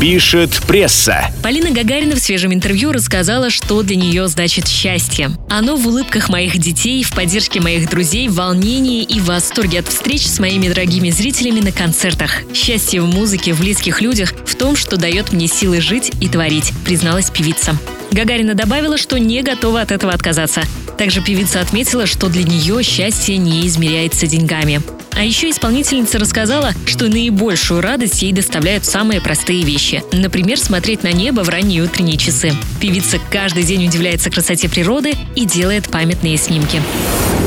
[0.00, 1.30] Пишет пресса.
[1.42, 5.30] Полина Гагарина в свежем интервью рассказала, что для нее значит счастье.
[5.48, 9.88] Оно в улыбках моих детей, в поддержке моих друзей, в волнении и в восторге от
[9.88, 12.42] встреч с моими дорогими зрителями на концертах.
[12.52, 16.72] Счастье в музыке, в близких людях, в том, что дает мне силы жить и творить,
[16.84, 17.78] призналась певица.
[18.12, 20.62] Гагарина добавила, что не готова от этого отказаться.
[20.98, 24.80] Также певица отметила, что для нее счастье не измеряется деньгами.
[25.12, 30.02] А еще исполнительница рассказала, что наибольшую радость ей доставляют самые простые вещи.
[30.12, 32.52] Например, смотреть на небо в ранние утренние часы.
[32.80, 36.82] Певица каждый день удивляется красоте природы и делает памятные снимки.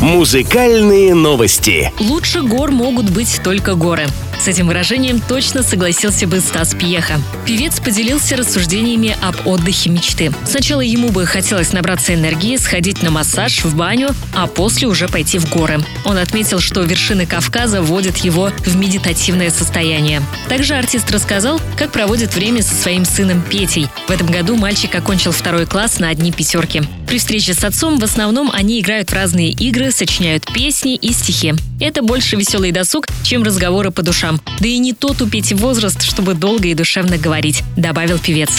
[0.00, 1.92] Музыкальные новости.
[1.98, 4.06] Лучше гор могут быть только горы.
[4.40, 7.20] С этим выражением точно согласился бы Стас Пьеха.
[7.46, 10.32] Певец поделился рассуждениями об отдыхе мечты.
[10.44, 15.38] Сначала ему бы хотелось набраться энергии, сходить на массаж, в баню, а после уже пойти
[15.38, 15.78] в горы.
[16.04, 20.20] Он отметил, что вершины Кавказа вводят его в медитативное состояние.
[20.48, 23.86] Также артист рассказал, как проводит время со своим сыном Петей.
[24.08, 26.82] В этом году мальчик окончил второй класс на одни пятерки.
[27.06, 31.54] При встрече с отцом в основном они играют в разные игры, сочиняют песни и стихи.
[31.80, 34.40] Это больше веселый досуг, чем разговоры по душам.
[34.60, 38.50] Да и не тот у Пети возраст, чтобы долго и душевно говорить, добавил певец.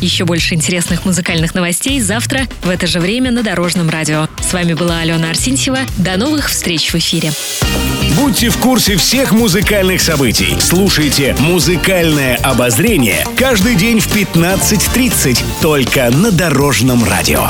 [0.00, 4.28] Еще больше интересных музыкальных новостей завтра в это же время на Дорожном радио.
[4.40, 5.80] С вами была Алена Арсентьева.
[5.98, 7.32] До новых встреч в эфире.
[8.16, 10.56] Будьте в курсе всех музыкальных событий.
[10.60, 17.46] Слушайте «Музыкальное обозрение» каждый день в 15.30 только на Дорожном радио.